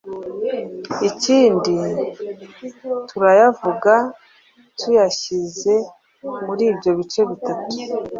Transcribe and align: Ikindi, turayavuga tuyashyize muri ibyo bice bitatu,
Ikindi, 1.09 1.73
turayavuga 3.09 3.93
tuyashyize 4.79 5.73
muri 6.45 6.63
ibyo 6.71 6.91
bice 6.99 7.21
bitatu, 7.29 7.75